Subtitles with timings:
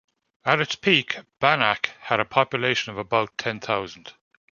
[0.45, 4.13] At its peak, Bannack had a population of about ten thousand.